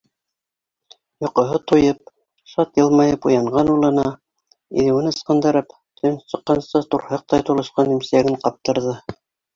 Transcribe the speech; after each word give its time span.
Йоҡоһо 1.25 1.57
туйып, 1.71 2.09
шат 2.53 2.79
йылмайып 2.81 3.27
уянған 3.31 3.69
улына, 3.75 4.05
иҙеүен 4.79 5.11
ысҡындырып, 5.11 5.77
төн 6.03 6.19
сыҡҡансы 6.33 6.85
турһыҡтай 6.97 7.45
тулышҡан 7.51 7.93
имсәген 7.99 8.41
ҡаптырҙы... 8.49 8.97